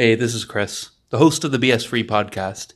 Hey, 0.00 0.14
this 0.14 0.32
is 0.32 0.44
Chris, 0.44 0.90
the 1.10 1.18
host 1.18 1.42
of 1.42 1.50
the 1.50 1.58
BS 1.58 1.84
Free 1.84 2.06
podcast. 2.06 2.72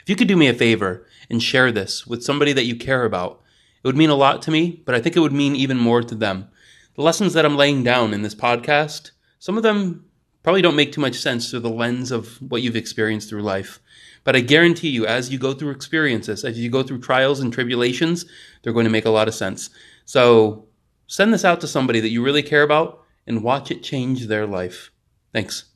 If 0.00 0.08
you 0.08 0.16
could 0.16 0.26
do 0.26 0.38
me 0.38 0.48
a 0.48 0.54
favor 0.54 1.06
and 1.28 1.42
share 1.42 1.70
this 1.70 2.06
with 2.06 2.24
somebody 2.24 2.54
that 2.54 2.64
you 2.64 2.76
care 2.76 3.04
about, 3.04 3.42
it 3.84 3.86
would 3.86 3.96
mean 3.98 4.08
a 4.08 4.14
lot 4.14 4.40
to 4.40 4.50
me, 4.50 4.82
but 4.86 4.94
I 4.94 5.00
think 5.02 5.14
it 5.14 5.20
would 5.20 5.34
mean 5.34 5.54
even 5.54 5.76
more 5.76 6.02
to 6.02 6.14
them. 6.14 6.48
The 6.94 7.02
lessons 7.02 7.34
that 7.34 7.44
I'm 7.44 7.58
laying 7.58 7.82
down 7.82 8.14
in 8.14 8.22
this 8.22 8.34
podcast, 8.34 9.10
some 9.38 9.58
of 9.58 9.62
them 9.62 10.06
probably 10.42 10.62
don't 10.62 10.74
make 10.74 10.92
too 10.92 11.02
much 11.02 11.16
sense 11.16 11.50
through 11.50 11.60
the 11.60 11.68
lens 11.68 12.10
of 12.10 12.40
what 12.40 12.62
you've 12.62 12.74
experienced 12.74 13.28
through 13.28 13.42
life. 13.42 13.78
But 14.24 14.34
I 14.34 14.40
guarantee 14.40 14.88
you, 14.88 15.04
as 15.04 15.30
you 15.30 15.38
go 15.38 15.52
through 15.52 15.72
experiences, 15.72 16.42
as 16.42 16.58
you 16.58 16.70
go 16.70 16.82
through 16.82 17.00
trials 17.00 17.40
and 17.40 17.52
tribulations, 17.52 18.24
they're 18.62 18.72
going 18.72 18.86
to 18.86 18.90
make 18.90 19.04
a 19.04 19.10
lot 19.10 19.28
of 19.28 19.34
sense. 19.34 19.68
So 20.06 20.68
send 21.06 21.34
this 21.34 21.44
out 21.44 21.60
to 21.60 21.68
somebody 21.68 22.00
that 22.00 22.08
you 22.08 22.24
really 22.24 22.42
care 22.42 22.62
about 22.62 23.04
and 23.26 23.44
watch 23.44 23.70
it 23.70 23.82
change 23.82 24.26
their 24.26 24.46
life. 24.46 24.90
Thanks 25.34 25.66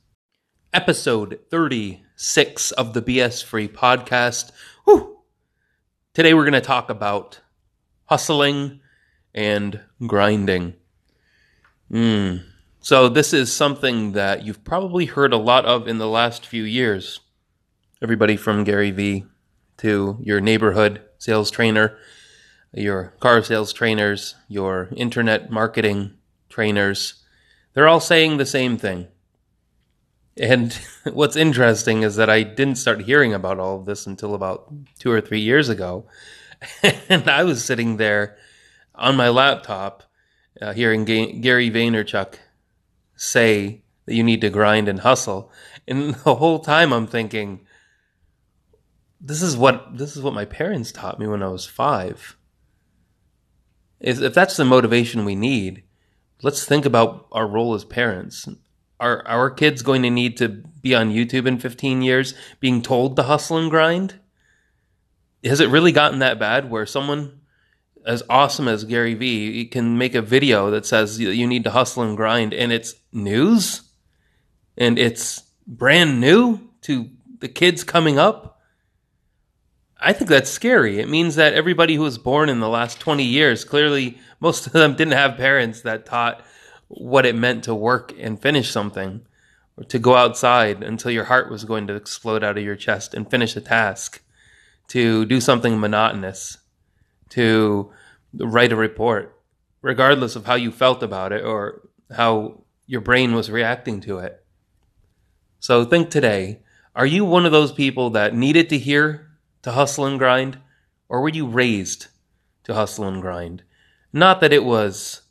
episode 0.73 1.39
36 1.49 2.71
of 2.71 2.93
the 2.93 3.01
BS 3.01 3.43
Free 3.43 3.67
podcast. 3.67 4.51
Whew. 4.85 5.19
Today 6.13 6.33
we're 6.33 6.43
going 6.43 6.53
to 6.53 6.61
talk 6.61 6.89
about 6.89 7.39
hustling 8.05 8.81
and 9.33 9.81
grinding. 10.05 10.73
Mm. 11.91 12.43
So, 12.79 13.09
this 13.09 13.33
is 13.33 13.51
something 13.51 14.13
that 14.13 14.45
you've 14.45 14.63
probably 14.63 15.05
heard 15.05 15.33
a 15.33 15.37
lot 15.37 15.65
of 15.65 15.87
in 15.87 15.97
the 15.97 16.07
last 16.07 16.45
few 16.45 16.63
years. 16.63 17.19
Everybody 18.01 18.37
from 18.37 18.63
Gary 18.63 18.91
Vee 18.91 19.25
to 19.77 20.17
your 20.21 20.41
neighborhood 20.41 21.01
sales 21.17 21.51
trainer, 21.51 21.97
your 22.73 23.13
car 23.19 23.43
sales 23.43 23.73
trainers, 23.73 24.35
your 24.47 24.89
internet 24.95 25.49
marketing 25.49 26.13
trainers, 26.49 27.23
they're 27.73 27.87
all 27.87 27.99
saying 27.99 28.37
the 28.37 28.45
same 28.45 28.77
thing 28.77 29.07
and 30.39 30.73
what's 31.11 31.35
interesting 31.35 32.03
is 32.03 32.15
that 32.15 32.29
I 32.29 32.43
didn't 32.43 32.77
start 32.77 33.01
hearing 33.01 33.33
about 33.33 33.59
all 33.59 33.79
of 33.79 33.85
this 33.85 34.05
until 34.05 34.33
about 34.33 34.71
two 34.99 35.11
or 35.11 35.21
three 35.21 35.39
years 35.39 35.69
ago. 35.69 36.07
and 37.09 37.29
I 37.29 37.43
was 37.43 37.63
sitting 37.63 37.97
there 37.97 38.37
on 38.95 39.15
my 39.15 39.29
laptop 39.29 40.03
uh, 40.61 40.73
hearing 40.73 41.05
Ga- 41.05 41.39
Gary 41.39 41.69
Vaynerchuk 41.69 42.35
say 43.15 43.83
that 44.05 44.15
you 44.15 44.23
need 44.23 44.41
to 44.41 44.49
grind 44.49 44.87
and 44.87 45.01
hustle. 45.01 45.51
And 45.87 46.15
the 46.25 46.35
whole 46.35 46.59
time 46.59 46.91
I'm 46.93 47.07
thinking, 47.07 47.65
this 49.19 49.41
is 49.41 49.57
what 49.57 49.97
this 49.97 50.15
is 50.15 50.21
what 50.21 50.33
my 50.33 50.45
parents 50.45 50.91
taught 50.91 51.19
me 51.19 51.27
when 51.27 51.41
I 51.41 51.47
was 51.47 51.65
five. 51.65 52.37
If, 53.99 54.21
if 54.21 54.33
that's 54.33 54.57
the 54.57 54.65
motivation 54.65 55.25
we 55.25 55.35
need, 55.35 55.83
let's 56.43 56.65
think 56.65 56.85
about 56.85 57.27
our 57.31 57.47
role 57.47 57.73
as 57.73 57.83
parents 57.83 58.47
are 58.99 59.25
our 59.27 59.49
kids 59.49 59.81
going 59.81 60.01
to 60.03 60.09
need 60.09 60.37
to 60.37 60.49
be 60.49 60.95
on 60.95 61.11
YouTube 61.11 61.47
in 61.47 61.59
15 61.59 62.01
years 62.01 62.33
being 62.59 62.81
told 62.81 63.15
to 63.15 63.23
hustle 63.23 63.57
and 63.57 63.69
grind? 63.69 64.19
Has 65.43 65.59
it 65.59 65.69
really 65.69 65.91
gotten 65.91 66.19
that 66.19 66.39
bad 66.39 66.69
where 66.69 66.85
someone 66.85 67.39
as 68.05 68.23
awesome 68.29 68.67
as 68.67 68.85
Gary 68.85 69.13
Vee 69.13 69.65
can 69.65 69.97
make 69.97 70.15
a 70.15 70.21
video 70.21 70.71
that 70.71 70.85
says 70.85 71.19
you 71.19 71.45
need 71.45 71.65
to 71.65 71.71
hustle 71.71 72.03
and 72.03 72.15
grind 72.17 72.53
and 72.53 72.71
it's 72.71 72.95
news 73.11 73.81
and 74.77 74.97
it's 74.97 75.43
brand 75.67 76.19
new 76.21 76.69
to 76.81 77.09
the 77.39 77.49
kids 77.49 77.83
coming 77.83 78.17
up? 78.17 78.59
I 79.99 80.13
think 80.13 80.29
that's 80.29 80.49
scary. 80.49 80.99
It 80.99 81.09
means 81.09 81.35
that 81.35 81.53
everybody 81.53 81.95
who 81.95 82.03
was 82.03 82.17
born 82.17 82.49
in 82.49 82.59
the 82.59 82.69
last 82.69 82.99
20 82.99 83.23
years, 83.23 83.63
clearly 83.63 84.17
most 84.39 84.67
of 84.67 84.73
them 84.73 84.95
didn't 84.95 85.13
have 85.13 85.37
parents 85.37 85.81
that 85.81 86.05
taught 86.05 86.43
what 86.87 87.25
it 87.25 87.35
meant 87.35 87.63
to 87.65 87.75
work 87.75 88.13
and 88.19 88.41
finish 88.41 88.71
something, 88.71 89.25
or 89.75 89.83
to 89.83 89.99
go 89.99 90.15
outside 90.15 90.83
until 90.83 91.11
your 91.11 91.25
heart 91.25 91.51
was 91.51 91.65
going 91.65 91.87
to 91.87 91.95
explode 91.95 92.43
out 92.43 92.57
of 92.57 92.63
your 92.63 92.75
chest 92.75 93.13
and 93.13 93.29
finish 93.29 93.55
a 93.55 93.61
task, 93.61 94.21
to 94.87 95.25
do 95.25 95.41
something 95.41 95.79
monotonous, 95.79 96.57
to 97.29 97.91
write 98.33 98.71
a 98.71 98.75
report, 98.75 99.39
regardless 99.81 100.35
of 100.35 100.45
how 100.45 100.55
you 100.55 100.71
felt 100.71 101.03
about 101.03 101.31
it 101.31 101.43
or 101.43 101.89
how 102.15 102.63
your 102.85 103.01
brain 103.01 103.33
was 103.33 103.51
reacting 103.51 103.99
to 103.99 104.19
it. 104.19 104.43
So 105.59 105.83
think 105.83 106.09
today 106.09 106.61
are 106.95 107.05
you 107.05 107.25
one 107.25 107.45
of 107.45 107.51
those 107.51 107.71
people 107.71 108.09
that 108.11 108.33
needed 108.33 108.69
to 108.69 108.77
hear 108.77 109.29
to 109.61 109.73
hustle 109.73 110.05
and 110.05 110.17
grind, 110.17 110.57
or 111.09 111.21
were 111.21 111.29
you 111.29 111.45
raised 111.45 112.07
to 112.63 112.73
hustle 112.73 113.07
and 113.07 113.21
grind? 113.21 113.63
Not 114.13 114.41
that 114.41 114.53
it 114.53 114.63
was 114.63 115.21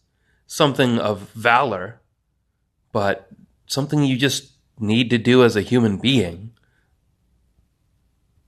something 0.46 0.98
of 0.98 1.30
valor, 1.30 2.00
but 2.92 3.28
something 3.66 4.04
you 4.04 4.16
just 4.16 4.52
need 4.78 5.10
to 5.10 5.18
do 5.18 5.44
as 5.44 5.56
a 5.56 5.62
human 5.62 5.96
being. 5.96 6.52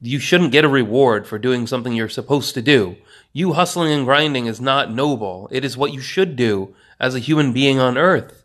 You 0.01 0.19
shouldn't 0.19 0.53
get 0.53 0.65
a 0.65 0.69
reward 0.69 1.27
for 1.27 1.39
doing 1.39 1.67
something 1.67 1.93
you're 1.93 2.09
supposed 2.09 2.55
to 2.55 2.63
do. 2.63 2.97
You 3.33 3.55
hustling 3.55 3.93
and 3.93 4.05
grinding 4.05 4.47
is 4.47 4.61
not 4.61 4.93
noble. 4.93 5.49
It 5.51 5.65
is 5.65 5.77
what 5.77 5.93
you 5.93 6.01
should 6.01 6.37
do 6.37 6.75
as 7.01 7.15
a 7.15 7.21
human 7.21 7.53
being 7.53 7.81
on 7.81 7.99
earth. 7.99 8.45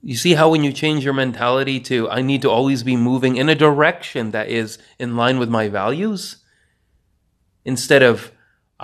You 0.00 0.16
see 0.16 0.34
how 0.34 0.50
when 0.50 0.62
you 0.62 0.72
change 0.72 1.02
your 1.02 1.14
mentality 1.14 1.80
to, 1.80 2.10
I 2.10 2.20
need 2.20 2.42
to 2.42 2.50
always 2.50 2.82
be 2.82 2.94
moving 2.94 3.36
in 3.36 3.48
a 3.48 3.54
direction 3.54 4.32
that 4.32 4.48
is 4.48 4.78
in 4.98 5.16
line 5.16 5.38
with 5.38 5.48
my 5.48 5.68
values, 5.68 6.36
instead 7.64 8.02
of 8.02 8.30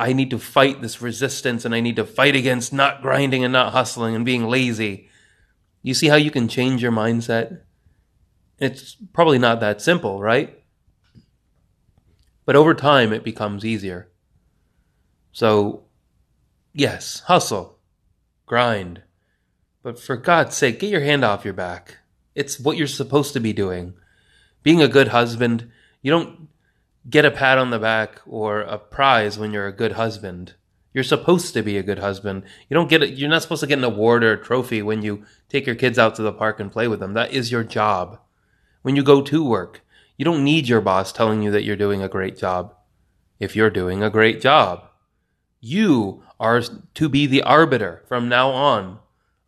I 0.00 0.14
need 0.14 0.30
to 0.30 0.38
fight 0.38 0.80
this 0.80 1.02
resistance 1.02 1.66
and 1.66 1.74
I 1.74 1.80
need 1.80 1.96
to 1.96 2.06
fight 2.06 2.34
against 2.34 2.72
not 2.72 3.02
grinding 3.02 3.44
and 3.44 3.52
not 3.52 3.72
hustling 3.74 4.14
and 4.14 4.24
being 4.24 4.48
lazy. 4.48 5.10
You 5.82 5.92
see 5.92 6.08
how 6.08 6.16
you 6.16 6.30
can 6.30 6.48
change 6.48 6.82
your 6.82 6.90
mindset? 6.90 7.60
It's 8.58 8.96
probably 9.12 9.38
not 9.38 9.60
that 9.60 9.82
simple, 9.82 10.18
right? 10.18 10.58
But 12.46 12.56
over 12.56 12.74
time, 12.74 13.12
it 13.12 13.24
becomes 13.24 13.62
easier. 13.62 14.10
So, 15.32 15.84
yes, 16.72 17.20
hustle, 17.20 17.78
grind. 18.46 19.02
But 19.82 20.00
for 20.00 20.16
God's 20.16 20.56
sake, 20.56 20.80
get 20.80 20.90
your 20.90 21.02
hand 21.02 21.24
off 21.24 21.44
your 21.44 21.54
back. 21.54 21.98
It's 22.34 22.58
what 22.58 22.78
you're 22.78 22.86
supposed 22.86 23.34
to 23.34 23.40
be 23.40 23.52
doing. 23.52 23.92
Being 24.62 24.80
a 24.80 24.88
good 24.88 25.08
husband, 25.08 25.70
you 26.00 26.10
don't 26.10 26.48
get 27.10 27.24
a 27.24 27.30
pat 27.30 27.58
on 27.58 27.70
the 27.70 27.78
back 27.78 28.20
or 28.26 28.60
a 28.60 28.78
prize 28.78 29.38
when 29.38 29.52
you're 29.52 29.66
a 29.66 29.72
good 29.72 29.92
husband. 29.92 30.54
You're 30.94 31.04
supposed 31.04 31.54
to 31.54 31.62
be 31.62 31.76
a 31.76 31.82
good 31.82 31.98
husband. 31.98 32.44
You 32.68 32.74
don't 32.74 32.88
get. 32.88 33.16
You're 33.16 33.28
not 33.28 33.42
supposed 33.42 33.60
to 33.60 33.66
get 33.66 33.78
an 33.78 33.84
award 33.84 34.24
or 34.24 34.32
a 34.32 34.42
trophy 34.42 34.82
when 34.82 35.02
you 35.02 35.24
take 35.48 35.66
your 35.66 35.76
kids 35.76 35.98
out 35.98 36.14
to 36.16 36.22
the 36.22 36.32
park 36.32 36.58
and 36.58 36.72
play 36.72 36.88
with 36.88 37.00
them. 37.00 37.14
That 37.14 37.32
is 37.32 37.52
your 37.52 37.62
job. 37.62 38.18
When 38.82 38.96
you 38.96 39.02
go 39.02 39.22
to 39.22 39.44
work, 39.44 39.84
you 40.16 40.24
don't 40.24 40.44
need 40.44 40.68
your 40.68 40.80
boss 40.80 41.12
telling 41.12 41.42
you 41.42 41.50
that 41.52 41.64
you're 41.64 41.76
doing 41.76 42.02
a 42.02 42.08
great 42.08 42.36
job. 42.36 42.74
If 43.38 43.54
you're 43.54 43.70
doing 43.70 44.02
a 44.02 44.10
great 44.10 44.40
job, 44.40 44.84
you 45.60 46.24
are 46.40 46.62
to 46.94 47.08
be 47.08 47.26
the 47.26 47.42
arbiter 47.42 48.02
from 48.08 48.28
now 48.28 48.50
on 48.50 48.98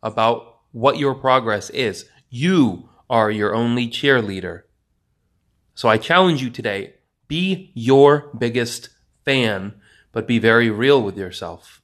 about 0.01 0.59
what 0.71 0.97
your 0.97 1.13
progress 1.13 1.69
is. 1.71 2.05
You 2.29 2.89
are 3.09 3.29
your 3.29 3.53
only 3.53 3.87
cheerleader. 3.87 4.63
So 5.75 5.89
I 5.89 5.97
challenge 5.97 6.41
you 6.41 6.49
today 6.49 6.93
be 7.27 7.71
your 7.73 8.29
biggest 8.37 8.89
fan, 9.25 9.73
but 10.11 10.27
be 10.27 10.39
very 10.39 10.69
real 10.69 11.01
with 11.01 11.17
yourself. 11.17 11.81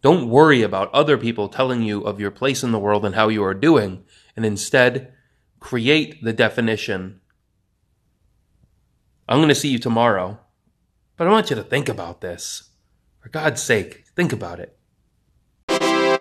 Don't 0.00 0.28
worry 0.28 0.62
about 0.62 0.92
other 0.94 1.18
people 1.18 1.48
telling 1.48 1.82
you 1.82 2.02
of 2.02 2.20
your 2.20 2.30
place 2.30 2.62
in 2.62 2.70
the 2.70 2.78
world 2.78 3.04
and 3.04 3.14
how 3.14 3.28
you 3.28 3.42
are 3.42 3.54
doing, 3.54 4.04
and 4.36 4.46
instead 4.46 5.12
create 5.58 6.22
the 6.22 6.32
definition. 6.32 7.20
I'm 9.28 9.38
going 9.38 9.48
to 9.48 9.54
see 9.54 9.68
you 9.68 9.78
tomorrow, 9.78 10.38
but 11.16 11.26
I 11.26 11.30
want 11.30 11.50
you 11.50 11.56
to 11.56 11.64
think 11.64 11.88
about 11.88 12.20
this. 12.20 12.70
For 13.18 13.28
God's 13.28 13.60
sake, 13.60 14.04
think 14.14 14.32
about 14.32 14.60
it. 14.60 14.77